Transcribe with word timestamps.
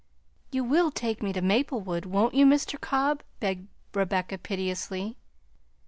"You 0.51 0.63
will 0.63 0.89
take 0.89 1.21
me 1.21 1.31
to 1.31 1.43
Maplewood, 1.43 2.05
won't 2.07 2.33
you, 2.33 2.43
Mr. 2.43 2.81
Cobb?" 2.81 3.21
begged 3.39 3.67
Rebecca 3.93 4.39
piteously. 4.39 5.15